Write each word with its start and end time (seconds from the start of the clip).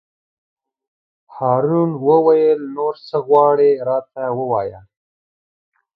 هارون 1.35 1.91
وویل: 2.07 2.61
نور 2.75 2.93
څه 3.07 3.15
غواړې 3.27 3.71
راته 3.87 4.21
ووایه. 4.37 4.81